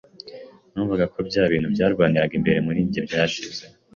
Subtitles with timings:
[0.71, 3.63] Numvaga bya bintu byarwaniraga imbere muri jye byashize.